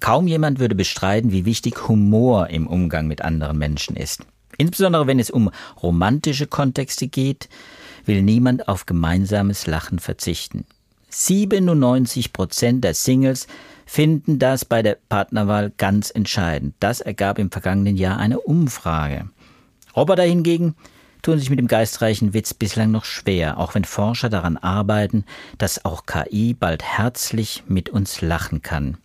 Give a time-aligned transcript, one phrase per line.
[0.00, 4.22] Kaum jemand würde bestreiten, wie wichtig Humor im Umgang mit anderen Menschen ist.
[4.56, 5.50] Insbesondere wenn es um
[5.82, 7.48] romantische Kontexte geht,
[8.06, 10.64] will niemand auf gemeinsames Lachen verzichten.
[11.10, 13.46] 97 Prozent der Singles
[13.86, 16.74] finden das bei der Partnerwahl ganz entscheidend.
[16.80, 19.28] Das ergab im vergangenen Jahr eine Umfrage.
[19.94, 20.74] Roboter hingegen
[21.22, 25.24] tun sich mit dem geistreichen Witz bislang noch schwer, auch wenn Forscher daran arbeiten,
[25.58, 28.96] dass auch KI bald herzlich mit uns lachen kann.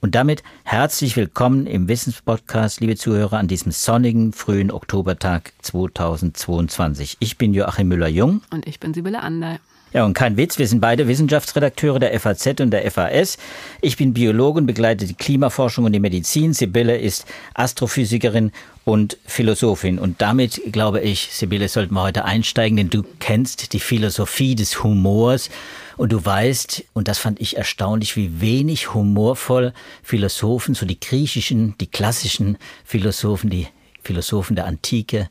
[0.00, 7.16] Und damit herzlich willkommen im Wissenspodcast, liebe Zuhörer, an diesem sonnigen, frühen Oktobertag 2022.
[7.20, 8.42] Ich bin Joachim Müller-Jung.
[8.50, 9.58] Und ich bin Sibylle Ander.
[9.94, 13.38] Ja, und kein Witz, wir sind beide Wissenschaftsredakteure der FAZ und der FAS.
[13.80, 16.52] Ich bin Biologe und begleite die Klimaforschung und die Medizin.
[16.52, 17.24] Sibylle ist
[17.54, 18.52] Astrophysikerin
[18.84, 19.98] und Philosophin.
[19.98, 24.84] Und damit, glaube ich, Sibylle, sollten wir heute einsteigen, denn du kennst die Philosophie des
[24.84, 25.48] Humors.
[25.96, 31.76] Und du weißt, und das fand ich erstaunlich, wie wenig humorvoll Philosophen, so die griechischen,
[31.80, 33.68] die klassischen Philosophen, die
[34.02, 35.30] Philosophen der Antike,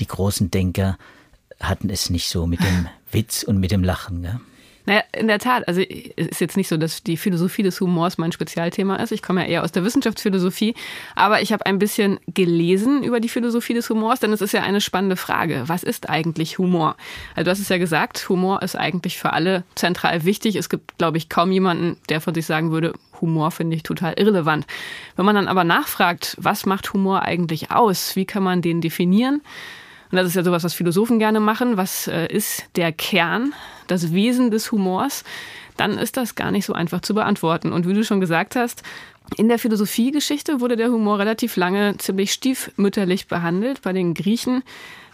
[0.00, 0.96] die großen Denker,
[1.60, 4.22] hatten es nicht so mit dem Witz und mit dem Lachen.
[4.22, 4.40] Gell?
[4.88, 5.68] Naja, in der Tat.
[5.68, 9.12] Also es ist jetzt nicht so, dass die Philosophie des Humors mein Spezialthema ist.
[9.12, 10.74] Ich komme ja eher aus der Wissenschaftsphilosophie.
[11.14, 14.62] Aber ich habe ein bisschen gelesen über die Philosophie des Humors, denn es ist ja
[14.62, 15.64] eine spannende Frage.
[15.66, 16.96] Was ist eigentlich Humor?
[17.34, 20.56] Also du hast es ja gesagt, Humor ist eigentlich für alle zentral wichtig.
[20.56, 24.14] Es gibt, glaube ich, kaum jemanden, der von sich sagen würde, Humor finde ich total
[24.16, 24.66] irrelevant.
[25.16, 28.16] Wenn man dann aber nachfragt, was macht Humor eigentlich aus?
[28.16, 29.42] Wie kann man den definieren?
[30.10, 31.76] Und das ist ja sowas, was Philosophen gerne machen.
[31.76, 33.52] Was äh, ist der Kern,
[33.86, 35.24] das Wesen des Humors?
[35.76, 37.72] Dann ist das gar nicht so einfach zu beantworten.
[37.72, 38.82] Und wie du schon gesagt hast,
[39.36, 43.82] in der Philosophiegeschichte wurde der Humor relativ lange ziemlich stiefmütterlich behandelt.
[43.82, 44.62] Bei den Griechen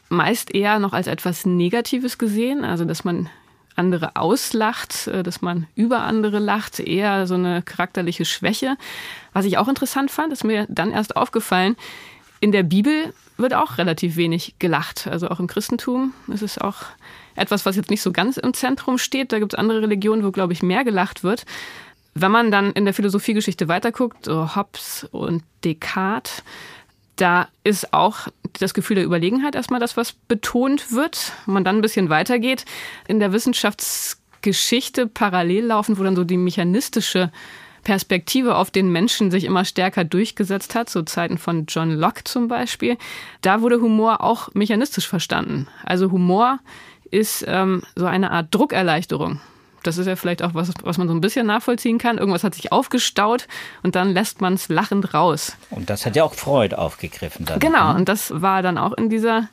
[0.09, 3.29] meist eher noch als etwas Negatives gesehen, also dass man
[3.77, 8.77] andere auslacht, äh, dass man über andere lacht, eher so eine charakterliche Schwäche.
[9.33, 11.77] Was ich auch interessant fand, ist mir dann erst aufgefallen,
[12.41, 15.07] in der Bibel wird auch relativ wenig gelacht.
[15.07, 16.83] Also auch im Christentum ist es auch
[17.37, 19.33] etwas, was jetzt nicht so ganz im Zentrum steht.
[19.33, 21.45] Da gibt es andere Religionen, wo, glaube ich, mehr gelacht wird.
[22.15, 26.45] Wenn man dann in der Philosophiegeschichte weiterguckt, so Hobbes und Descartes,
[27.17, 28.29] da ist auch
[28.61, 31.33] das Gefühl der Überlegenheit erstmal das, was betont wird.
[31.47, 32.65] Wenn man dann ein bisschen weitergeht,
[33.09, 37.33] in der Wissenschaftsgeschichte parallel laufen, wo dann so die mechanistische
[37.85, 42.49] Perspektive auf den Menschen sich immer stärker durchgesetzt hat, so Zeiten von John Locke zum
[42.49, 42.97] Beispiel,
[43.43, 45.69] da wurde Humor auch mechanistisch verstanden.
[45.85, 46.59] Also Humor
[47.11, 49.41] ist ähm, so eine Art Druckerleichterung.
[49.85, 52.17] Das ist ja vielleicht auch was, was man so ein bisschen nachvollziehen kann.
[52.17, 53.47] Irgendwas hat sich aufgestaut
[53.83, 55.57] und dann lässt man es lachend raus.
[55.71, 57.45] Und das hat ja auch Freud aufgegriffen.
[57.45, 57.61] Dann.
[57.61, 57.99] Genau, ne?
[57.99, 59.49] und das war dann auch in dieser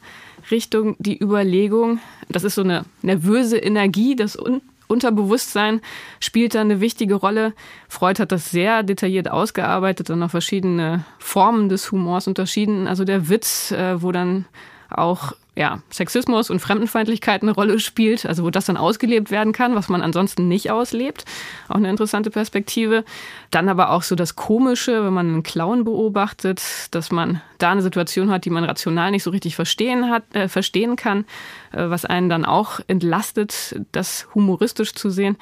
[0.50, 2.00] Richtung die Überlegung,
[2.30, 5.82] das ist so eine nervöse Energie, das Un Unterbewusstsein
[6.20, 7.54] spielt da eine wichtige Rolle.
[7.90, 12.88] Freud hat das sehr detailliert ausgearbeitet und noch verschiedene Formen des Humors unterschieden.
[12.88, 14.46] Also der Witz, äh, wo dann
[14.92, 19.76] auch ja, Sexismus und Fremdenfeindlichkeit eine Rolle spielt, also wo das dann ausgelebt werden kann,
[19.76, 21.26] was man ansonsten nicht auslebt.
[21.68, 23.04] Auch eine interessante Perspektive.
[23.52, 27.82] Dann aber auch so das Komische, wenn man einen Clown beobachtet, dass man da eine
[27.82, 31.26] Situation hat, die man rational nicht so richtig verstehen, hat, äh, verstehen kann,
[31.74, 35.36] äh, was einen dann auch entlastet, das humoristisch zu sehen.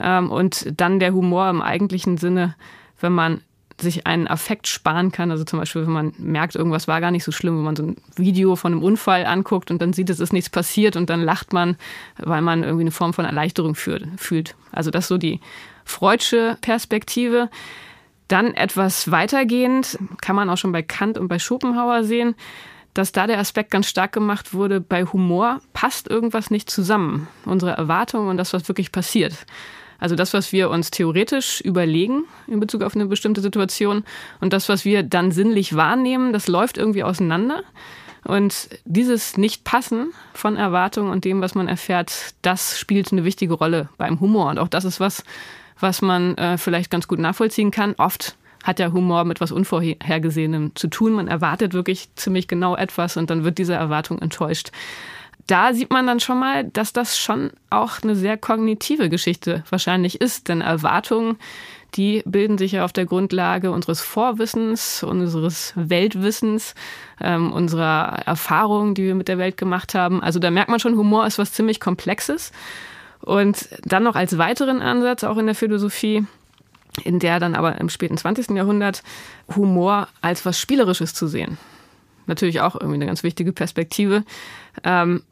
[0.00, 2.56] Ähm, und dann der Humor im eigentlichen Sinne,
[3.00, 3.42] wenn man
[3.82, 5.30] sich einen Affekt sparen kann.
[5.30, 7.82] Also zum Beispiel, wenn man merkt, irgendwas war gar nicht so schlimm, wenn man so
[7.84, 11.22] ein Video von einem Unfall anguckt und dann sieht, es ist nichts passiert und dann
[11.22, 11.76] lacht man,
[12.18, 14.54] weil man irgendwie eine Form von Erleichterung fühlt.
[14.72, 15.40] Also das ist so die
[15.84, 17.50] freudsche Perspektive.
[18.28, 22.34] Dann etwas weitergehend kann man auch schon bei Kant und bei Schopenhauer sehen,
[22.94, 27.28] dass da der Aspekt ganz stark gemacht wurde, bei Humor passt irgendwas nicht zusammen.
[27.44, 29.46] Unsere Erwartungen und das, was wirklich passiert.
[30.02, 34.02] Also das, was wir uns theoretisch überlegen in Bezug auf eine bestimmte Situation
[34.40, 37.62] und das, was wir dann sinnlich wahrnehmen, das läuft irgendwie auseinander.
[38.24, 43.90] Und dieses Nicht-Passen von Erwartungen und dem, was man erfährt, das spielt eine wichtige Rolle
[43.96, 44.50] beim Humor.
[44.50, 45.22] Und auch das ist was,
[45.78, 47.94] was man äh, vielleicht ganz gut nachvollziehen kann.
[47.96, 48.34] Oft
[48.64, 51.12] hat der Humor mit was Unvorhergesehenem zu tun.
[51.12, 54.72] Man erwartet wirklich ziemlich genau etwas und dann wird diese Erwartung enttäuscht
[55.46, 60.20] da sieht man dann schon mal, dass das schon auch eine sehr kognitive Geschichte wahrscheinlich
[60.20, 60.48] ist.
[60.48, 61.36] Denn Erwartungen,
[61.94, 66.74] die bilden sich ja auf der Grundlage unseres Vorwissens, unseres Weltwissens,
[67.20, 70.22] ähm, unserer Erfahrungen, die wir mit der Welt gemacht haben.
[70.22, 72.52] Also da merkt man schon, Humor ist was ziemlich Komplexes.
[73.20, 76.24] Und dann noch als weiteren Ansatz, auch in der Philosophie,
[77.04, 78.50] in der dann aber im späten 20.
[78.50, 79.02] Jahrhundert
[79.54, 81.58] Humor als was Spielerisches zu sehen.
[82.26, 84.24] Natürlich auch irgendwie eine ganz wichtige Perspektive.
[84.84, 85.22] Ähm,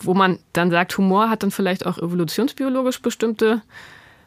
[0.00, 3.62] wo man dann sagt, Humor hat dann vielleicht auch evolutionsbiologisch bestimmte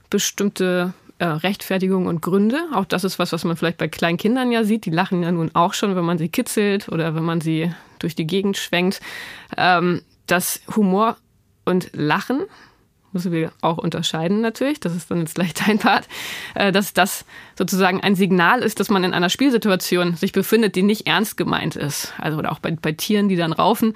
[0.10, 2.68] bestimmte äh, Rechtfertigung und Gründe.
[2.74, 4.86] Auch das ist was, was man vielleicht bei kleinen Kindern ja sieht.
[4.86, 8.14] Die lachen ja nun auch schon, wenn man sie kitzelt oder wenn man sie durch
[8.14, 9.02] die Gegend schwenkt.
[9.58, 11.18] Ähm, dass Humor
[11.66, 12.42] und Lachen
[13.14, 16.08] müssen wir auch unterscheiden natürlich, das ist dann jetzt gleich dein Part,
[16.56, 17.26] äh, dass das
[17.58, 21.76] sozusagen ein Signal ist, dass man in einer Spielsituation sich befindet, die nicht ernst gemeint
[21.76, 22.14] ist.
[22.18, 23.94] Also oder auch bei, bei Tieren, die dann raufen,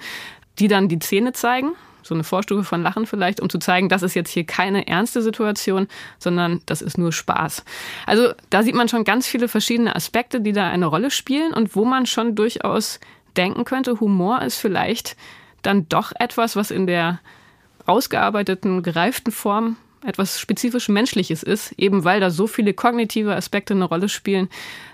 [0.58, 1.72] die dann die Zähne zeigen,
[2.02, 5.22] so eine Vorstufe von Lachen vielleicht, um zu zeigen, das ist jetzt hier keine ernste
[5.22, 5.88] Situation,
[6.18, 7.64] sondern das ist nur Spaß.
[8.06, 11.76] Also da sieht man schon ganz viele verschiedene Aspekte, die da eine Rolle spielen und
[11.76, 12.98] wo man schon durchaus
[13.36, 15.16] denken könnte, Humor ist vielleicht
[15.62, 17.20] dann doch etwas, was in der
[17.86, 23.84] ausgearbeiteten, gereiften Form etwas spezifisch Menschliches ist, eben weil da so viele kognitive Aspekte eine
[23.84, 24.48] Rolle spielen.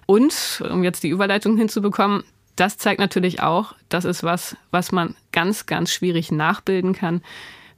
[0.07, 2.25] Und, um jetzt die Überleitung hinzubekommen,
[2.57, 7.23] das zeigt natürlich auch, das ist was, was man ganz, ganz schwierig nachbilden kann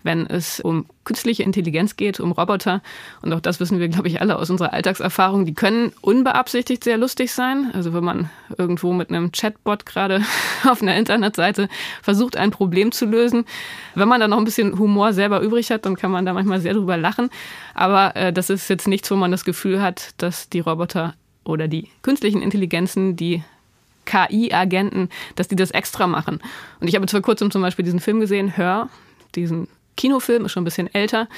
[0.07, 2.81] wenn es um künstliche Intelligenz geht, um Roboter.
[3.21, 5.45] Und auch das wissen wir, glaube ich, alle aus unserer Alltagserfahrung.
[5.45, 7.71] Die können unbeabsichtigt sehr lustig sein.
[7.75, 10.23] Also wenn man irgendwo mit einem Chatbot gerade
[10.65, 11.69] auf einer Internetseite
[12.03, 13.45] versucht, ein Problem zu lösen.
[13.95, 16.61] Wenn man dann noch ein bisschen Humor selber übrig hat, dann kann man da manchmal
[16.61, 17.29] sehr drüber lachen.
[17.75, 21.15] Aber äh, das ist jetzt nichts, wo man das Gefühl hat, dass die Roboter
[21.45, 23.43] oder die künstlichen Intelligenzen, die
[24.07, 26.41] KI-Agenten, dass die das extra machen.
[26.81, 28.89] Und ich habe jetzt vor kurzem zum Beispiel diesen Film gesehen, Hör,
[29.35, 31.29] diesen Kinofilm, ist schon ein bisschen älter,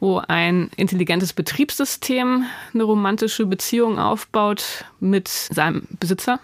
[0.00, 6.40] wo ein intelligentes Betriebssystem eine romantische Beziehung aufbaut mit seinem Besitzer.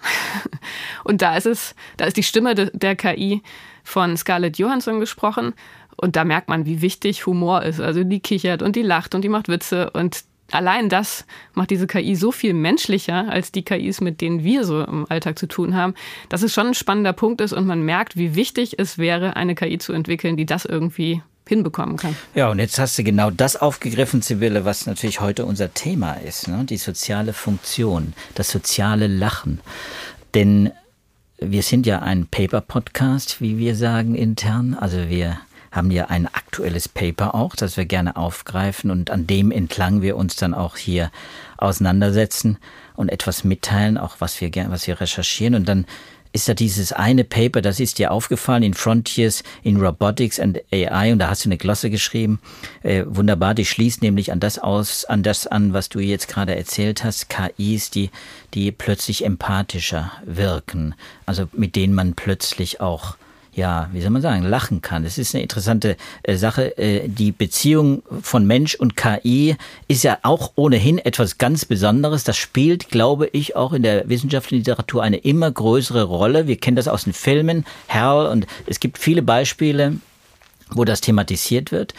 [1.03, 3.41] Und da ist es, da ist die Stimme der KI
[3.83, 5.53] von Scarlett Johansson gesprochen.
[5.95, 7.79] Und da merkt man, wie wichtig Humor ist.
[7.79, 11.87] Also die kichert und die lacht und die macht Witze und allein das macht diese
[11.87, 15.75] KI so viel menschlicher als die KIs, mit denen wir so im Alltag zu tun
[15.75, 15.93] haben,
[16.29, 19.55] dass es schon ein spannender Punkt ist und man merkt, wie wichtig es wäre, eine
[19.55, 22.15] KI zu entwickeln, die das irgendwie hinbekommen kann.
[22.35, 26.47] Ja, und jetzt hast du genau das aufgegriffen, Sibylle, was natürlich heute unser Thema ist,
[26.47, 26.63] ne?
[26.63, 29.59] die soziale Funktion, das soziale Lachen.
[30.33, 30.71] Denn
[31.39, 34.73] wir sind ja ein Paper-Podcast, wie wir sagen intern.
[34.79, 35.39] Also wir
[35.73, 40.15] haben ja ein aktuelles Paper auch, das wir gerne aufgreifen und an dem entlang wir
[40.15, 41.11] uns dann auch hier
[41.57, 42.57] auseinandersetzen
[42.95, 45.55] und etwas mitteilen, auch was wir gerne, was wir recherchieren.
[45.55, 45.85] Und dann
[46.31, 51.11] ist ja dieses eine Paper, das ist dir aufgefallen in Frontiers in Robotics and AI
[51.11, 52.39] und da hast du eine Glosse geschrieben.
[52.83, 56.55] Äh, wunderbar, die schließt nämlich an das aus, an das an, was du jetzt gerade
[56.55, 58.11] erzählt hast, KIs, die,
[58.53, 60.95] die plötzlich empathischer wirken,
[61.25, 63.15] also mit denen man plötzlich auch
[63.55, 65.05] ja, wie soll man sagen, lachen kann.
[65.05, 66.77] Es ist eine interessante äh, Sache.
[66.77, 69.55] Äh, die Beziehung von Mensch und KI
[69.87, 72.23] ist ja auch ohnehin etwas ganz Besonderes.
[72.23, 76.47] Das spielt, glaube ich, auch in der wissenschaftlichen Literatur eine immer größere Rolle.
[76.47, 79.97] Wir kennen das aus den Filmen, Hell, und es gibt viele Beispiele,
[80.71, 81.93] wo das thematisiert wird.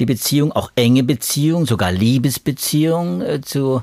[0.00, 3.82] Die Beziehung, auch enge Beziehung, sogar Liebesbeziehung äh, zu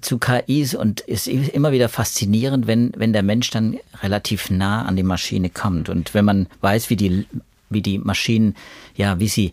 [0.00, 4.96] zu KIs und ist immer wieder faszinierend, wenn, wenn der Mensch dann relativ nah an
[4.96, 5.88] die Maschine kommt.
[5.88, 7.26] Und wenn man weiß, wie die,
[7.70, 8.54] wie die Maschinen,
[8.94, 9.52] ja, wie sie,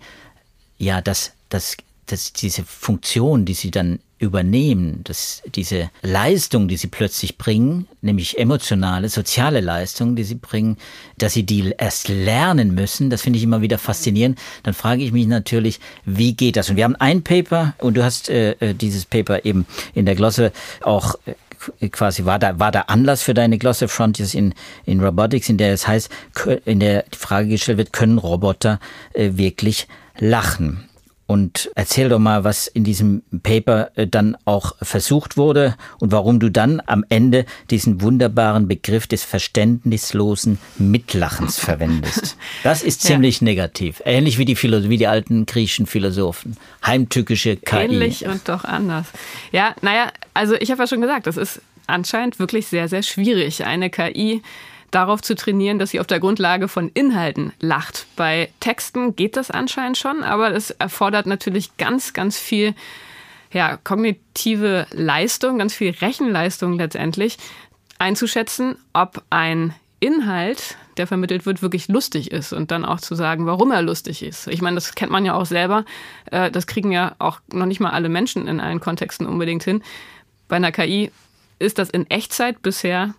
[0.77, 6.87] ja, das, das, das, diese Funktion, die sie dann übernehmen, dass diese Leistung, die sie
[6.87, 10.77] plötzlich bringen, nämlich emotionale, soziale Leistung, die sie bringen,
[11.17, 14.39] dass sie die erst lernen müssen, das finde ich immer wieder faszinierend.
[14.63, 16.69] Dann frage ich mich natürlich, wie geht das?
[16.69, 20.15] Und wir haben ein Paper und du hast äh, äh dieses Paper eben in der
[20.15, 20.51] Glosse
[20.81, 21.15] auch
[21.79, 24.53] äh, quasi war da war der Anlass für deine Glosse Frontiers in
[24.85, 26.09] in Robotics, in der es heißt,
[26.65, 28.79] in der die Frage gestellt wird, können Roboter
[29.13, 29.87] äh, wirklich
[30.19, 30.87] lachen?
[31.27, 36.39] Und erzähl doch mal, was in diesem Paper äh, dann auch versucht wurde und warum
[36.39, 42.37] du dann am Ende diesen wunderbaren Begriff des verständnislosen Mitlachens verwendest.
[42.63, 43.45] Das ist ziemlich ja.
[43.45, 44.01] negativ.
[44.05, 46.55] Ähnlich wie die, wie die alten griechischen Philosophen.
[46.85, 47.75] Heimtückische KI.
[47.75, 49.07] Ähnlich und doch anders.
[49.51, 53.65] Ja, naja, also ich habe ja schon gesagt, das ist anscheinend wirklich sehr, sehr schwierig,
[53.65, 54.41] eine KI
[54.91, 58.05] darauf zu trainieren, dass sie auf der Grundlage von Inhalten lacht.
[58.15, 62.73] Bei Texten geht das anscheinend schon, aber es erfordert natürlich ganz, ganz viel
[63.51, 67.37] ja, kognitive Leistung, ganz viel Rechenleistung letztendlich,
[67.99, 73.47] einzuschätzen, ob ein Inhalt, der vermittelt wird, wirklich lustig ist und dann auch zu sagen,
[73.47, 74.47] warum er lustig ist.
[74.47, 75.85] Ich meine, das kennt man ja auch selber.
[76.31, 79.81] Äh, das kriegen ja auch noch nicht mal alle Menschen in allen Kontexten unbedingt hin.
[80.47, 81.11] Bei einer KI
[81.59, 83.15] ist das in Echtzeit bisher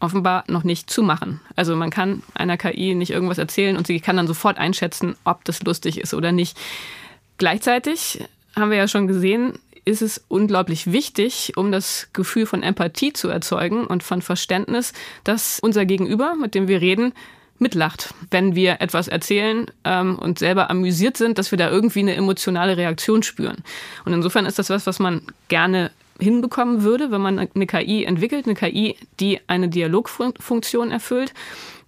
[0.00, 1.40] offenbar noch nicht zu machen.
[1.54, 5.44] Also man kann einer KI nicht irgendwas erzählen und sie kann dann sofort einschätzen, ob
[5.44, 6.56] das lustig ist oder nicht.
[7.38, 8.24] Gleichzeitig
[8.54, 13.28] haben wir ja schon gesehen, ist es unglaublich wichtig, um das Gefühl von Empathie zu
[13.28, 17.12] erzeugen und von Verständnis, dass unser Gegenüber, mit dem wir reden,
[17.58, 22.14] mitlacht, wenn wir etwas erzählen ähm, und selber amüsiert sind, dass wir da irgendwie eine
[22.14, 23.62] emotionale Reaktion spüren.
[24.04, 28.46] Und insofern ist das was, was man gerne hinbekommen würde, wenn man eine KI entwickelt,
[28.46, 31.34] eine KI, die eine Dialogfunktion erfüllt,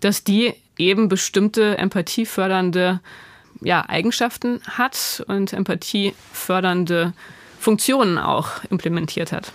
[0.00, 3.00] dass die eben bestimmte empathiefördernde
[3.61, 7.12] ja, Eigenschaften hat und empathiefördernde
[7.58, 9.52] Funktionen auch implementiert hat.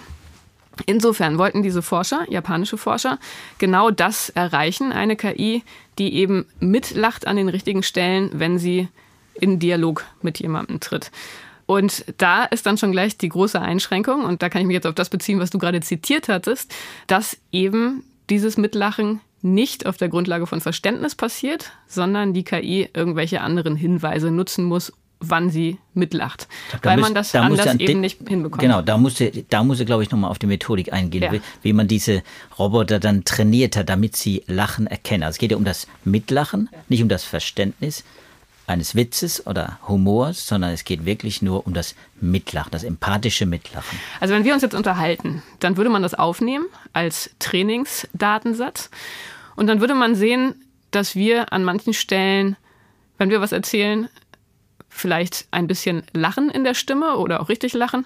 [0.85, 3.19] Insofern wollten diese Forscher, japanische Forscher,
[3.59, 5.63] genau das erreichen, eine KI,
[5.99, 8.87] die eben mitlacht an den richtigen Stellen, wenn sie
[9.35, 11.11] in Dialog mit jemandem tritt.
[11.73, 14.85] Und da ist dann schon gleich die große Einschränkung, und da kann ich mich jetzt
[14.85, 16.71] auf das beziehen, was du gerade zitiert hattest,
[17.07, 23.41] dass eben dieses Mitlachen nicht auf der Grundlage von Verständnis passiert, sondern die KI irgendwelche
[23.41, 26.47] anderen Hinweise nutzen muss, wann sie mitlacht.
[26.83, 28.61] Da weil man das da anders an, eben nicht hinbekommt.
[28.61, 31.31] Genau, da musste, da musste, glaube ich, nochmal auf die Methodik eingehen, ja.
[31.31, 32.21] wie, wie, man diese
[32.59, 35.23] Roboter dann trainiert hat, damit sie Lachen erkennen.
[35.23, 38.03] Also es geht ja um das Mitlachen, nicht um das Verständnis
[38.67, 43.99] eines Witzes oder Humors, sondern es geht wirklich nur um das Mitlachen, das empathische Mitlachen.
[44.19, 48.89] Also wenn wir uns jetzt unterhalten, dann würde man das aufnehmen als Trainingsdatensatz
[49.55, 50.55] und dann würde man sehen,
[50.91, 52.55] dass wir an manchen Stellen,
[53.17, 54.09] wenn wir was erzählen,
[54.89, 58.05] vielleicht ein bisschen Lachen in der Stimme oder auch richtig lachen.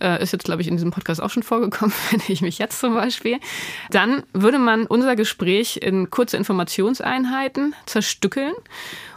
[0.00, 2.80] Äh, ist jetzt, glaube ich, in diesem Podcast auch schon vorgekommen, wenn ich mich jetzt
[2.80, 3.38] zum Beispiel.
[3.90, 8.54] Dann würde man unser Gespräch in kurze Informationseinheiten zerstückeln.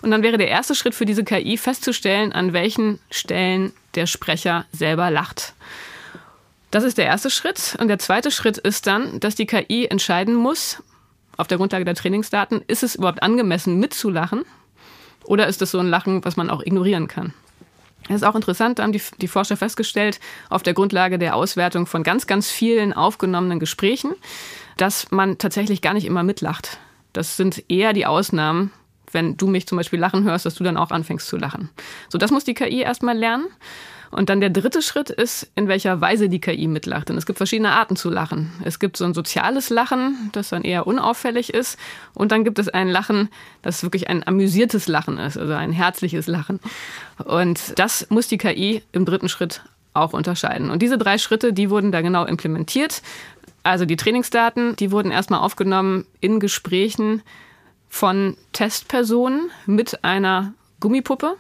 [0.01, 4.65] Und dann wäre der erste Schritt für diese KI festzustellen, an welchen Stellen der Sprecher
[4.73, 5.53] selber lacht.
[6.71, 7.77] Das ist der erste Schritt.
[7.79, 10.83] Und der zweite Schritt ist dann, dass die KI entscheiden muss,
[11.37, 14.43] auf der Grundlage der Trainingsdaten, ist es überhaupt angemessen mitzulachen
[15.23, 17.33] oder ist es so ein Lachen, was man auch ignorieren kann?
[18.07, 20.19] Das ist auch interessant, da haben die, die Forscher festgestellt,
[20.50, 24.13] auf der Grundlage der Auswertung von ganz, ganz vielen aufgenommenen Gesprächen,
[24.77, 26.79] dass man tatsächlich gar nicht immer mitlacht.
[27.13, 28.72] Das sind eher die Ausnahmen,
[29.12, 31.69] wenn du mich zum Beispiel lachen hörst, dass du dann auch anfängst zu lachen.
[32.10, 33.45] So, das muss die KI erstmal lernen.
[34.13, 37.10] Und dann der dritte Schritt ist, in welcher Weise die KI mitlacht.
[37.10, 38.51] Denn es gibt verschiedene Arten zu lachen.
[38.63, 41.79] Es gibt so ein soziales Lachen, das dann eher unauffällig ist.
[42.13, 43.29] Und dann gibt es ein Lachen,
[43.63, 46.60] das wirklich ein amüsiertes Lachen ist, also ein herzliches Lachen.
[47.25, 50.70] Und das muss die KI im dritten Schritt auch unterscheiden.
[50.70, 53.01] Und diese drei Schritte, die wurden da genau implementiert.
[53.63, 57.24] Also die Trainingsdaten, die wurden erstmal aufgenommen in Gesprächen
[57.89, 61.36] von Testpersonen mit einer Gummipuppe.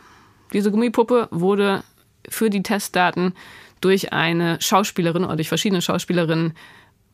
[0.53, 1.83] Diese Gummipuppe wurde
[2.33, 3.33] für die Testdaten
[3.81, 6.53] durch eine Schauspielerin oder durch verschiedene Schauspielerinnen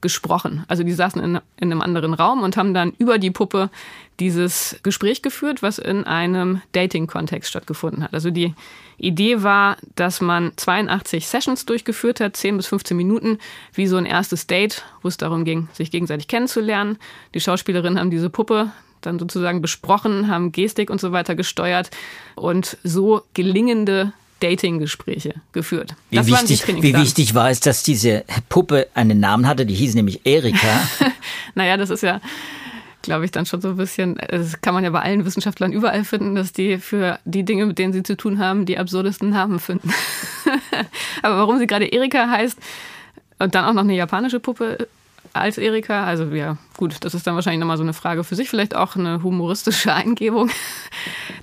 [0.01, 0.63] gesprochen.
[0.67, 3.69] Also die saßen in, in, einem anderen Raum und haben dann über die Puppe
[4.19, 8.13] dieses Gespräch geführt, was in einem Dating-Kontext stattgefunden hat.
[8.13, 8.53] Also die
[8.97, 13.39] Idee war, dass man 82 Sessions durchgeführt hat, 10 bis 15 Minuten,
[13.73, 16.97] wie so ein erstes Date, wo es darum ging, sich gegenseitig kennenzulernen.
[17.33, 18.71] Die Schauspielerinnen haben diese Puppe
[19.01, 21.89] dann sozusagen besprochen, haben Gestik und so weiter gesteuert
[22.35, 25.95] und so gelingende Dating-Gespräche geführt.
[26.09, 29.65] Wie wichtig, wie wichtig war es, dass diese Puppe einen Namen hatte?
[29.65, 30.87] Die hieß nämlich Erika.
[31.55, 32.21] naja, das ist ja,
[33.01, 36.03] glaube ich, dann schon so ein bisschen, das kann man ja bei allen Wissenschaftlern überall
[36.03, 39.59] finden, dass die für die Dinge, mit denen sie zu tun haben, die absurdesten Namen
[39.59, 39.93] finden.
[41.21, 42.57] Aber warum sie gerade Erika heißt
[43.39, 44.87] und dann auch noch eine japanische Puppe
[45.33, 46.03] als Erika.
[46.03, 48.95] Also ja, gut, das ist dann wahrscheinlich nochmal so eine Frage für sich, vielleicht auch
[48.95, 50.49] eine humoristische Eingebung.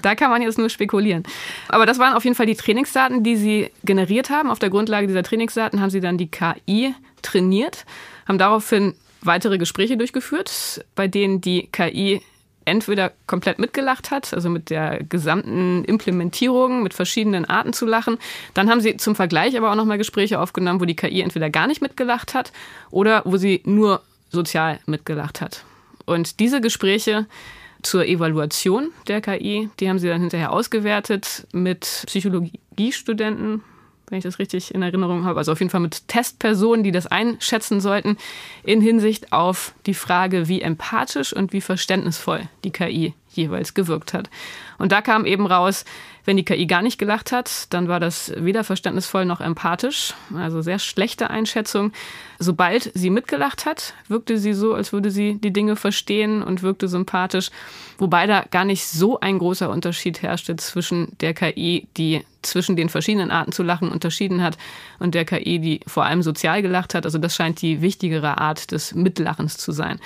[0.03, 1.23] da kann man jetzt nur spekulieren.
[1.69, 4.51] Aber das waren auf jeden Fall die Trainingsdaten, die sie generiert haben.
[4.51, 7.85] Auf der Grundlage dieser Trainingsdaten haben sie dann die KI trainiert,
[8.27, 12.23] haben daraufhin weitere Gespräche durchgeführt, bei denen die KI
[12.67, 18.19] entweder komplett mitgelacht hat, also mit der gesamten Implementierung, mit verschiedenen Arten zu lachen.
[18.53, 21.67] Dann haben sie zum Vergleich aber auch nochmal Gespräche aufgenommen, wo die KI entweder gar
[21.67, 22.53] nicht mitgelacht hat
[22.91, 25.65] oder wo sie nur sozial mitgelacht hat.
[26.05, 27.27] Und diese Gespräche
[27.83, 33.63] zur Evaluation der KI, die haben sie dann hinterher ausgewertet mit Psychologiestudenten,
[34.09, 37.07] wenn ich das richtig in Erinnerung habe, also auf jeden Fall mit Testpersonen, die das
[37.07, 38.17] einschätzen sollten,
[38.63, 44.31] in Hinsicht auf die Frage, wie empathisch und wie verständnisvoll die KI jeweils gewirkt hat.
[44.79, 45.85] Und da kam eben raus,
[46.27, 50.13] wenn die KI gar nicht gelacht hat, dann war das weder verständnisvoll noch empathisch.
[50.35, 51.93] Also sehr schlechte Einschätzung.
[52.41, 56.89] Sobald sie mitgelacht hat, wirkte sie so, als würde sie die Dinge verstehen und wirkte
[56.89, 57.51] sympathisch.
[57.99, 62.89] Wobei da gar nicht so ein großer Unterschied herrschte zwischen der KI, die zwischen den
[62.89, 64.59] verschiedenen Arten zu lachen unterschieden hat
[64.99, 67.05] und der KI, die vor allem sozial gelacht hat.
[67.05, 70.01] Also das scheint die wichtigere Art des Mitlachens zu sein.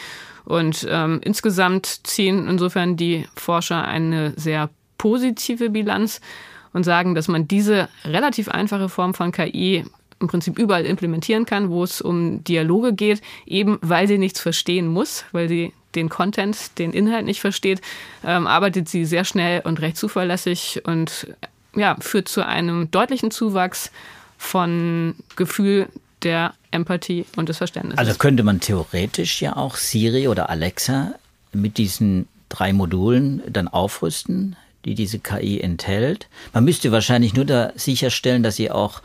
[0.45, 6.21] Und ähm, insgesamt ziehen insofern die Forscher eine sehr positive Bilanz
[6.73, 9.85] und sagen, dass man diese relativ einfache Form von KI
[10.21, 14.87] im Prinzip überall implementieren kann, wo es um Dialoge geht, eben weil sie nichts verstehen
[14.87, 17.81] muss, weil sie den Content, den Inhalt nicht versteht,
[18.25, 21.35] ähm, arbeitet sie sehr schnell und recht zuverlässig und
[21.75, 23.91] ja, führt zu einem deutlichen Zuwachs
[24.39, 25.89] von Gefühl
[26.23, 27.99] der Empathie und des Verständnisses.
[27.99, 31.15] Also könnte man theoretisch ja auch Siri oder Alexa
[31.53, 36.29] mit diesen drei Modulen dann aufrüsten, die diese KI enthält.
[36.53, 39.03] Man müsste wahrscheinlich nur da sicherstellen, dass sie auch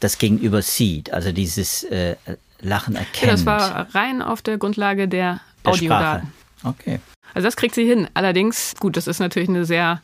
[0.00, 2.16] das Gegenüber sieht, also dieses äh,
[2.60, 3.22] Lachen erkennt.
[3.22, 6.32] Ja, das war rein auf der Grundlage der, der Audiodaten.
[6.64, 7.00] Okay.
[7.34, 8.08] Also das kriegt sie hin.
[8.14, 10.00] Allerdings, gut, das ist natürlich eine sehr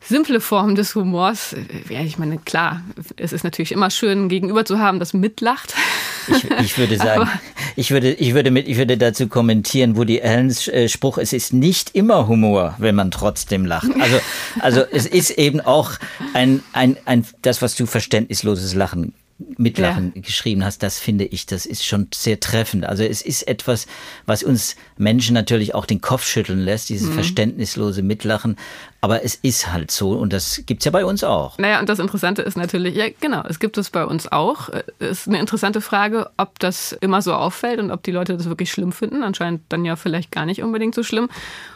[0.00, 1.54] simple Form des Humors.
[1.88, 2.82] Ja, ich meine, klar,
[3.16, 5.74] es ist natürlich immer schön, gegenüber zu haben, das mitlacht.
[6.28, 7.28] Ich, ich würde sagen,
[7.76, 11.32] ich würde, ich würde mit, ich würde dazu kommentieren, wo die Allens äh, Spruch, es
[11.32, 13.88] ist nicht immer Humor, wenn man trotzdem lacht.
[14.00, 14.20] Also,
[14.60, 15.92] also es ist eben auch
[16.34, 20.22] ein, ein, ein, das, was du verständnisloses Lachen Mitlachen ja.
[20.22, 22.84] geschrieben hast, das finde ich, das ist schon sehr treffend.
[22.84, 23.86] Also es ist etwas,
[24.26, 27.14] was uns Menschen natürlich auch den Kopf schütteln lässt, dieses mhm.
[27.14, 28.56] verständnislose Mitlachen.
[29.00, 31.56] Aber es ist halt so und das gibt's ja bei uns auch.
[31.58, 34.70] Naja, und das Interessante ist natürlich, ja genau, es gibt es bei uns auch.
[34.98, 38.48] Es ist eine interessante Frage, ob das immer so auffällt und ob die Leute das
[38.48, 39.22] wirklich schlimm finden.
[39.22, 41.28] Anscheinend dann ja vielleicht gar nicht unbedingt so schlimm.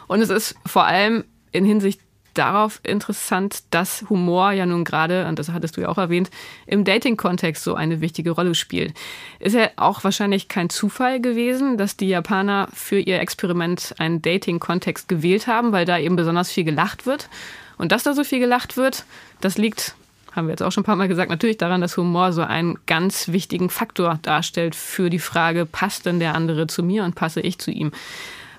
[0.07, 2.01] Und es ist vor allem in Hinsicht
[2.33, 6.29] darauf interessant, dass Humor ja nun gerade, und das hattest du ja auch erwähnt,
[6.65, 8.93] im Dating-Kontext so eine wichtige Rolle spielt.
[9.39, 15.07] Ist ja auch wahrscheinlich kein Zufall gewesen, dass die Japaner für ihr Experiment einen Dating-Kontext
[15.07, 17.29] gewählt haben, weil da eben besonders viel gelacht wird.
[17.77, 19.05] Und dass da so viel gelacht wird,
[19.41, 19.95] das liegt
[20.35, 22.79] haben wir jetzt auch schon ein paar Mal gesagt, natürlich daran, dass Humor so einen
[22.87, 27.39] ganz wichtigen Faktor darstellt für die Frage, passt denn der andere zu mir und passe
[27.39, 27.91] ich zu ihm?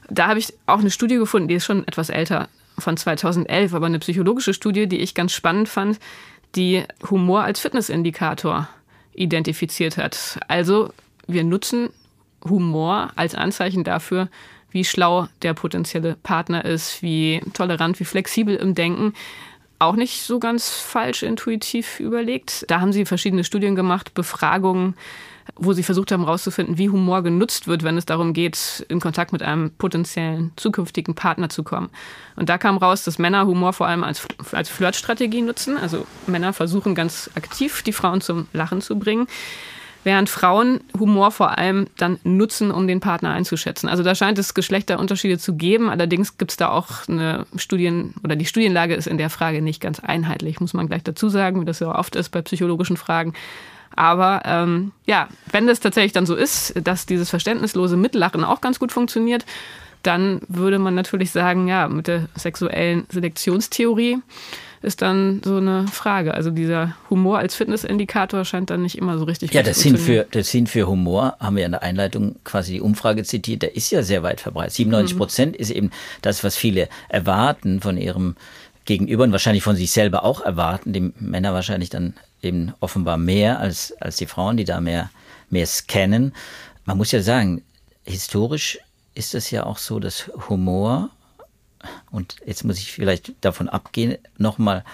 [0.08, 3.86] Da habe ich auch eine Studie gefunden, die ist schon etwas älter, von 2011, aber
[3.86, 5.98] eine psychologische Studie, die ich ganz spannend fand,
[6.54, 8.68] die Humor als Fitnessindikator
[9.14, 10.38] identifiziert hat.
[10.48, 10.92] Also
[11.26, 11.90] wir nutzen
[12.48, 14.28] Humor als Anzeichen dafür,
[14.70, 19.14] wie schlau der potenzielle Partner ist, wie tolerant, wie flexibel im Denken.
[19.78, 22.64] Auch nicht so ganz falsch intuitiv überlegt.
[22.68, 24.94] Da haben sie verschiedene Studien gemacht, Befragungen
[25.56, 29.32] wo sie versucht haben herauszufinden, wie Humor genutzt wird, wenn es darum geht, in Kontakt
[29.32, 31.90] mit einem potenziellen zukünftigen Partner zu kommen.
[32.36, 35.76] Und da kam raus, dass Männer Humor vor allem als, als Flirtstrategie nutzen.
[35.76, 39.26] Also Männer versuchen ganz aktiv, die Frauen zum Lachen zu bringen
[40.04, 43.88] während Frauen Humor vor allem dann nutzen, um den Partner einzuschätzen.
[43.88, 45.90] Also da scheint es Geschlechterunterschiede zu geben.
[45.90, 49.80] Allerdings gibt es da auch eine Studien oder die Studienlage ist in der Frage nicht
[49.80, 53.32] ganz einheitlich, muss man gleich dazu sagen, wie das ja oft ist bei psychologischen Fragen.
[53.96, 58.78] Aber ähm, ja, wenn das tatsächlich dann so ist, dass dieses verständnislose Mitlachen auch ganz
[58.78, 59.44] gut funktioniert,
[60.02, 64.18] dann würde man natürlich sagen, ja, mit der sexuellen Selektionstheorie
[64.82, 66.34] ist dann so eine Frage.
[66.34, 70.26] Also dieser Humor als Fitnessindikator scheint dann nicht immer so richtig Ja, das Sinn, für,
[70.30, 73.90] das Sinn für Humor, haben wir in der Einleitung quasi die Umfrage zitiert, der ist
[73.90, 74.74] ja sehr weit verbreitet.
[74.74, 75.60] 97 Prozent mhm.
[75.60, 78.36] ist eben das, was viele erwarten von ihrem
[78.84, 82.12] Gegenüber und wahrscheinlich von sich selber auch erwarten, die Männer wahrscheinlich dann
[82.44, 85.10] eben offenbar mehr als, als die Frauen, die da mehr,
[85.50, 86.34] mehr scannen.
[86.84, 87.62] Man muss ja sagen,
[88.04, 88.78] historisch
[89.14, 91.10] ist es ja auch so, dass Humor,
[92.10, 94.84] und jetzt muss ich vielleicht davon abgehen, nochmal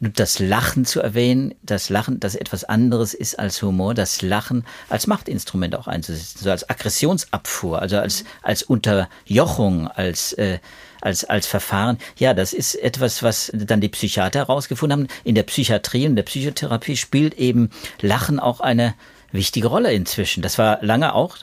[0.00, 5.06] das Lachen zu erwähnen, das Lachen, das etwas anderes ist als Humor, das Lachen als
[5.06, 10.58] Machtinstrument auch einzusetzen, so als Aggressionsabfuhr, also als, als Unterjochung, als, äh,
[11.00, 11.98] als, als Verfahren.
[12.16, 15.08] Ja, das ist etwas, was dann die Psychiater herausgefunden haben.
[15.24, 18.94] In der Psychiatrie und der Psychotherapie spielt eben Lachen auch eine
[19.32, 20.42] wichtige Rolle inzwischen.
[20.42, 21.36] Das war lange auch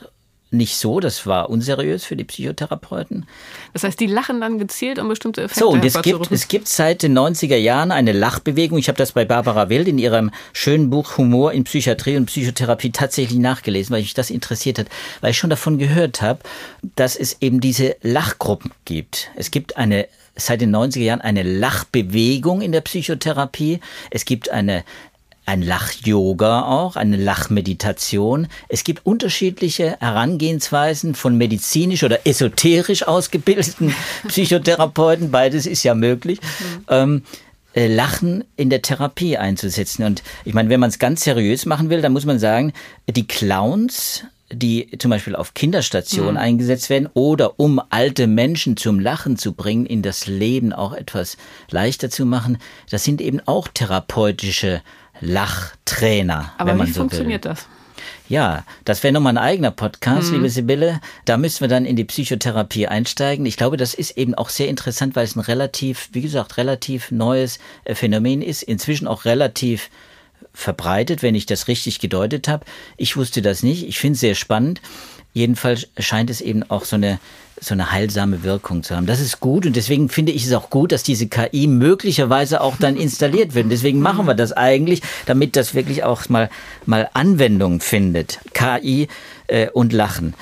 [0.50, 3.26] nicht so, das war unseriös für die Psychotherapeuten.
[3.72, 6.68] Das heißt, die lachen dann gezielt, um bestimmte Effekte So, und es gibt, es gibt
[6.68, 8.78] seit den 90er Jahren eine Lachbewegung.
[8.78, 12.90] Ich habe das bei Barbara Wild in ihrem schönen Buch Humor in Psychiatrie und Psychotherapie
[12.90, 14.86] tatsächlich nachgelesen, weil mich das interessiert hat,
[15.20, 16.40] weil ich schon davon gehört habe,
[16.96, 19.30] dass es eben diese Lachgruppen gibt.
[19.36, 23.80] Es gibt eine seit den 90er Jahren eine Lachbewegung in der Psychotherapie.
[24.10, 24.84] Es gibt eine
[25.46, 28.46] ein Lach-Yoga auch, eine Lachmeditation.
[28.68, 33.94] Es gibt unterschiedliche Herangehensweisen von medizinisch oder esoterisch ausgebildeten
[34.28, 35.30] Psychotherapeuten.
[35.30, 36.40] Beides ist ja möglich.
[36.40, 36.84] Mhm.
[36.88, 37.22] Ähm,
[37.72, 40.04] äh, Lachen in der Therapie einzusetzen.
[40.04, 42.72] Und ich meine, wenn man es ganz seriös machen will, dann muss man sagen,
[43.08, 46.40] die Clowns, die zum Beispiel auf Kinderstationen mhm.
[46.40, 51.36] eingesetzt werden oder um alte Menschen zum Lachen zu bringen, in das Leben auch etwas
[51.70, 52.58] leichter zu machen,
[52.90, 54.82] das sind eben auch therapeutische
[55.20, 56.52] Lachtrainer.
[56.58, 57.52] Aber wenn man wie so funktioniert will.
[57.52, 57.66] das?
[58.28, 60.36] Ja, das wäre nochmal ein eigener Podcast, mhm.
[60.36, 61.00] liebe Sibylle.
[61.24, 63.44] Da müssen wir dann in die Psychotherapie einsteigen.
[63.44, 67.10] Ich glaube, das ist eben auch sehr interessant, weil es ein relativ, wie gesagt, relativ
[67.10, 68.62] neues äh, Phänomen ist.
[68.62, 69.90] Inzwischen auch relativ
[70.52, 72.64] verbreitet, wenn ich das richtig gedeutet habe.
[72.96, 73.86] Ich wusste das nicht.
[73.86, 74.80] Ich finde es sehr spannend.
[75.32, 77.20] Jedenfalls scheint es eben auch so eine
[77.60, 79.06] so eine heilsame Wirkung zu haben.
[79.06, 82.76] Das ist gut und deswegen finde ich es auch gut, dass diese KI möglicherweise auch
[82.78, 83.64] dann installiert wird.
[83.64, 86.48] Und deswegen machen wir das eigentlich, damit das wirklich auch mal,
[86.86, 88.40] mal Anwendung findet.
[88.54, 89.08] KI
[89.46, 90.34] äh, und Lachen.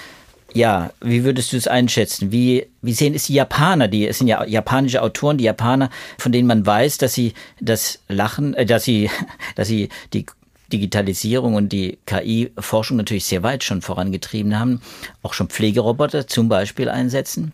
[0.58, 2.32] Ja, wie würdest du es einschätzen?
[2.32, 3.86] Wie, wie sehen es die Japaner?
[3.86, 8.00] Die, es sind ja japanische Autoren, die Japaner, von denen man weiß, dass sie das
[8.08, 9.08] Lachen, äh, dass sie,
[9.54, 10.26] dass sie die
[10.72, 14.82] Digitalisierung und die KI-Forschung natürlich sehr weit schon vorangetrieben haben,
[15.22, 17.52] auch schon Pflegeroboter zum Beispiel einsetzen.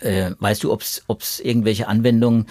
[0.00, 2.46] Äh, weißt du, ob es irgendwelche Anwendungen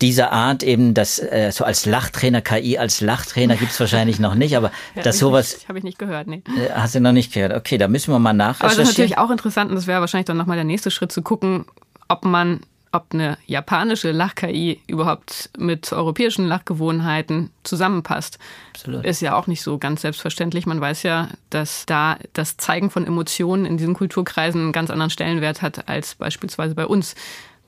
[0.00, 4.56] dieser Art eben, das äh, so als Lachtrainer, KI als Lachtrainer gibt's wahrscheinlich noch nicht,
[4.56, 5.66] aber ja, dass sowas.
[5.68, 6.42] Habe ich nicht gehört, nee.
[6.56, 7.54] Äh, hast du noch nicht gehört?
[7.54, 8.70] Okay, da müssen wir mal nachrecherchieren.
[8.70, 11.12] Aber das ist natürlich auch interessant und das wäre wahrscheinlich dann nochmal der nächste Schritt
[11.12, 11.64] zu gucken,
[12.08, 12.60] ob man
[12.92, 18.38] ob eine japanische Lach-KI überhaupt mit europäischen Lachgewohnheiten zusammenpasst.
[18.70, 19.04] Absolut.
[19.04, 20.66] Ist ja auch nicht so ganz selbstverständlich.
[20.66, 25.10] Man weiß ja, dass da das Zeigen von Emotionen in diesen Kulturkreisen einen ganz anderen
[25.10, 27.14] Stellenwert hat als beispielsweise bei uns,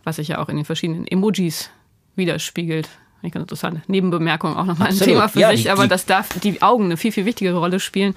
[0.04, 1.70] was sich ja auch in den verschiedenen Emojis
[2.20, 2.88] widerspiegelt.
[3.22, 3.80] Ich ganz interessant.
[3.86, 6.96] Nebenbemerkung auch nochmal ein Thema für ja, sich, die, aber dass da die Augen eine
[6.96, 8.14] viel, viel wichtigere Rolle spielen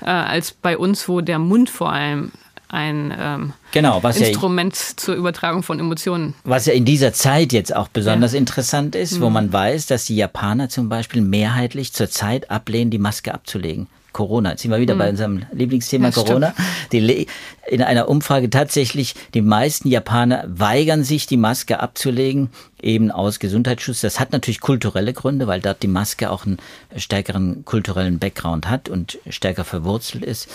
[0.00, 2.30] äh, als bei uns, wo der Mund vor allem
[2.68, 6.34] ein ähm, genau, Instrument ja, zur Übertragung von Emotionen.
[6.44, 8.38] Was ja in dieser Zeit jetzt auch besonders ja.
[8.38, 9.22] interessant ist, mhm.
[9.22, 13.88] wo man weiß, dass die Japaner zum Beispiel mehrheitlich zurzeit ablehnen, die Maske abzulegen.
[14.14, 14.52] Corona.
[14.52, 14.98] Jetzt sind wir wieder mhm.
[14.98, 16.54] bei unserem Lieblingsthema ja, Corona.
[16.92, 17.26] Die,
[17.66, 22.48] in einer Umfrage tatsächlich, die meisten Japaner weigern sich, die Maske abzulegen,
[22.80, 24.00] eben aus Gesundheitsschutz.
[24.00, 26.58] Das hat natürlich kulturelle Gründe, weil dort die Maske auch einen
[26.96, 30.48] stärkeren kulturellen Background hat und stärker verwurzelt ist.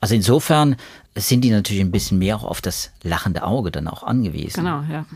[0.00, 0.76] Also insofern
[1.16, 4.64] sind die natürlich ein bisschen mehr auch auf das lachende Auge dann auch angewiesen.
[4.64, 5.06] Genau, ja.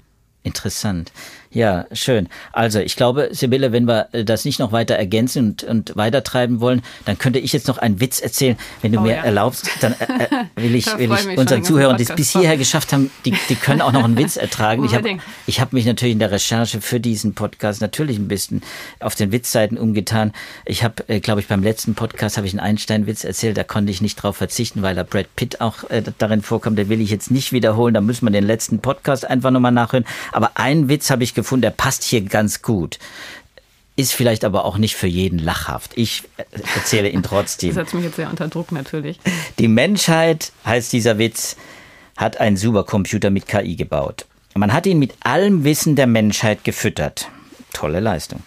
[0.45, 1.13] Interessant.
[1.53, 2.29] Ja, schön.
[2.53, 6.61] Also ich glaube, Sibylle, wenn wir äh, das nicht noch weiter ergänzen und, und weitertreiben
[6.61, 8.57] wollen, dann könnte ich jetzt noch einen Witz erzählen.
[8.81, 9.23] Wenn du oh, mir ja.
[9.23, 12.95] erlaubst, dann äh, äh will ich, will ich unseren Zuhörern, die es bis hierher geschafft
[12.95, 14.85] haben, die, die können auch noch einen Witz ertragen.
[14.85, 18.63] ich habe ich hab mich natürlich in der Recherche für diesen Podcast natürlich ein bisschen
[19.01, 20.33] auf den Witzseiten umgetan.
[20.65, 23.93] Ich habe, äh, glaube ich, beim letzten Podcast habe ich einen Einstein-Witz erzählt, da konnte
[23.93, 26.79] ich nicht drauf verzichten, weil da Brad Pitt auch äh, darin vorkommt.
[26.79, 30.07] Den will ich jetzt nicht wiederholen, da müssen wir den letzten Podcast einfach nochmal nachhören.
[30.33, 32.99] Aber einen Witz habe ich gefunden, der passt hier ganz gut.
[33.95, 35.93] Ist vielleicht aber auch nicht für jeden lachhaft.
[35.97, 36.23] Ich
[36.75, 37.69] erzähle ihn trotzdem.
[37.75, 39.21] Das setzt mich jetzt sehr unter Druck natürlich.
[39.59, 41.57] Die Menschheit, heißt dieser Witz,
[42.17, 44.27] hat einen Supercomputer mit KI gebaut.
[44.55, 47.29] Man hat ihn mit allem Wissen der Menschheit gefüttert.
[47.73, 48.43] Tolle Leistung.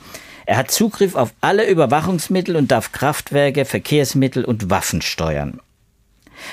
[0.46, 5.60] Er hat Zugriff auf alle Überwachungsmittel und darf Kraftwerke, Verkehrsmittel und Waffen steuern.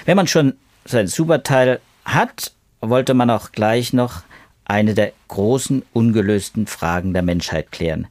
[0.07, 4.23] Wenn man schon sein Superteil hat, wollte man auch gleich noch
[4.73, 8.07] eine der großen ungelösten Fragen der Menschheit klären.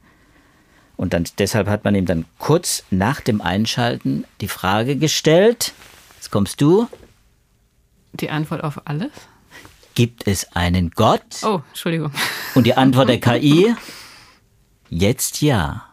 [0.96, 5.72] Und dann, deshalb hat man ihm dann kurz nach dem Einschalten die Frage gestellt,
[6.14, 6.86] jetzt kommst du.
[8.12, 9.10] Die Antwort auf alles?
[9.96, 11.42] Gibt es einen Gott?
[11.42, 12.12] Oh, Entschuldigung.
[12.54, 13.74] Und die Antwort der KI?
[14.88, 15.86] Jetzt ja.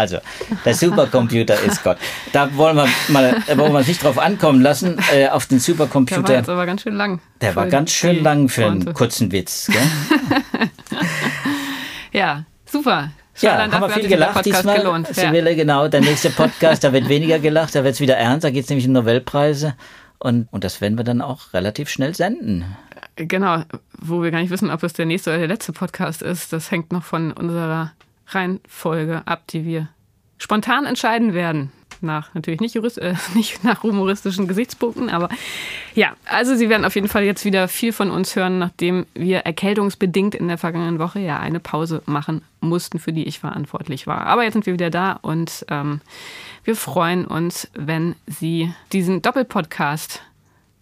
[0.00, 0.16] Also,
[0.64, 1.98] der Supercomputer ist Gott.
[2.32, 6.22] Da wollen wir mal, wollen wir nicht drauf ankommen lassen, äh, auf den Supercomputer.
[6.22, 7.20] Der war jetzt aber ganz schön lang.
[7.42, 9.70] Der war ganz schön lang für einen kurzen Witz.
[12.12, 13.10] ja, super.
[13.40, 14.78] Ja, haben wir viel gelacht diesmal.
[14.78, 15.14] Gelohnt.
[15.14, 18.50] Sibylle, genau, der nächste Podcast, da wird weniger gelacht, da wird es wieder ernst, da
[18.50, 19.74] geht es nämlich um Nobelpreise.
[20.18, 22.64] Und, und das werden wir dann auch relativ schnell senden.
[23.16, 23.64] Genau,
[23.98, 26.54] wo wir gar nicht wissen, ob es der nächste oder der letzte Podcast ist.
[26.54, 27.92] Das hängt noch von unserer
[28.34, 29.88] Reihenfolge ab, die wir
[30.38, 31.72] spontan entscheiden werden.
[32.02, 35.28] Nach natürlich nicht, Jurist, äh, nicht nach humoristischen Gesichtspunkten, aber
[35.94, 39.40] ja, also Sie werden auf jeden Fall jetzt wieder viel von uns hören, nachdem wir
[39.40, 44.26] erkältungsbedingt in der vergangenen Woche ja eine Pause machen mussten, für die ich verantwortlich war.
[44.26, 46.00] Aber jetzt sind wir wieder da und ähm,
[46.64, 50.22] wir freuen uns, wenn Sie diesen Doppelpodcast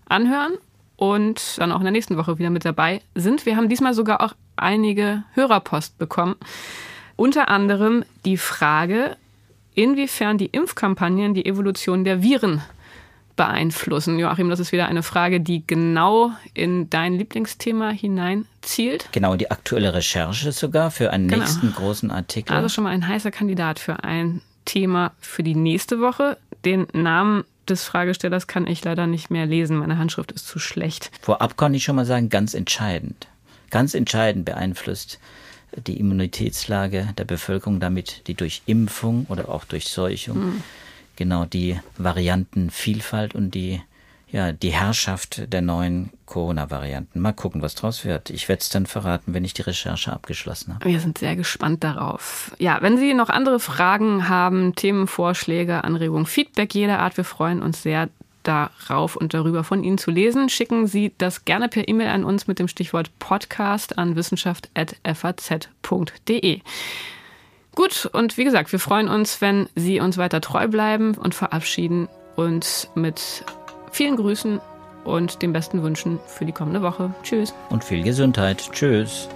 [0.08, 0.54] anhören
[0.96, 3.46] und dann auch in der nächsten Woche wieder mit dabei sind.
[3.46, 6.36] Wir haben diesmal sogar auch einige Hörerpost bekommen.
[7.18, 9.16] Unter anderem die Frage,
[9.74, 12.62] inwiefern die Impfkampagnen die Evolution der Viren
[13.34, 14.20] beeinflussen.
[14.20, 19.08] Joachim, das ist wieder eine Frage, die genau in dein Lieblingsthema hineinzielt.
[19.10, 21.42] Genau, die aktuelle Recherche sogar für einen genau.
[21.42, 22.54] nächsten großen Artikel.
[22.54, 26.38] Also schon mal ein heißer Kandidat für ein Thema für die nächste Woche.
[26.64, 29.78] Den Namen des Fragestellers kann ich leider nicht mehr lesen.
[29.78, 31.10] Meine Handschrift ist zu schlecht.
[31.20, 33.26] Vorab kann ich schon mal sagen, ganz entscheidend.
[33.70, 35.18] Ganz entscheidend beeinflusst
[35.76, 40.62] die Immunitätslage der Bevölkerung, damit die durch Impfung oder auch durch Seuchung mhm.
[41.16, 43.80] genau die Variantenvielfalt und die
[44.30, 47.20] ja, die Herrschaft der neuen Corona-Varianten.
[47.20, 48.28] Mal gucken, was draus wird.
[48.30, 50.84] Ich werde es dann verraten, wenn ich die Recherche abgeschlossen habe.
[50.84, 52.52] Wir sind sehr gespannt darauf.
[52.58, 57.82] Ja, wenn Sie noch andere Fragen haben, Themenvorschläge, Anregungen, Feedback jeder Art, wir freuen uns
[57.82, 58.10] sehr
[58.42, 60.48] darauf und darüber von Ihnen zu lesen.
[60.48, 66.60] Schicken Sie das gerne per E-Mail an uns mit dem Stichwort Podcast an wissenschaft.faz.de.
[67.74, 72.08] Gut, und wie gesagt, wir freuen uns, wenn Sie uns weiter treu bleiben und verabschieden
[72.34, 73.44] uns mit
[73.92, 74.60] vielen Grüßen
[75.04, 77.14] und den besten Wünschen für die kommende Woche.
[77.22, 77.54] Tschüss.
[77.70, 78.68] Und viel Gesundheit.
[78.72, 79.28] Tschüss.